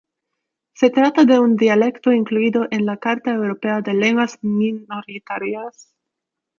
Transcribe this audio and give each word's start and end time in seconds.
Se 0.73 0.89
trata 0.89 1.25
de 1.25 1.37
un 1.37 1.55
dialecto 1.55 2.11
incluido 2.11 2.65
en 2.71 2.87
la 2.87 2.97
Carta 2.97 3.29
Europea 3.33 3.81
de 3.81 3.93
Lenguas 3.93 4.39
Minoritarias. 4.41 5.93